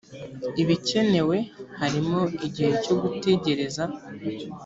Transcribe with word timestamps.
ibikenewe 0.61 1.37
harimo 1.79 2.19
igihe 2.47 2.71
cyo 2.83 2.93
gutegereza 3.01 3.83